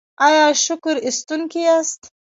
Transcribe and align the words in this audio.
ایا 0.27 0.45
شکر 0.65 0.95
ایستونکي 1.05 1.59
یاست؟ 1.67 2.01